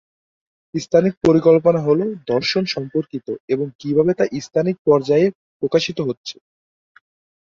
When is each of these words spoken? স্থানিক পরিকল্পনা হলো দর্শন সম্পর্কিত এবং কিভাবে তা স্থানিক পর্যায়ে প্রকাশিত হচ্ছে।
স্থানিক 0.73 1.13
পরিকল্পনা 1.23 1.79
হলো 1.81 2.03
দর্শন 2.27 2.63
সম্পর্কিত 2.67 3.25
এবং 3.49 3.67
কিভাবে 3.79 4.11
তা 4.13 4.25
স্থানিক 4.39 4.75
পর্যায়ে 4.87 5.27
প্রকাশিত 5.61 5.97
হচ্ছে। 6.07 6.35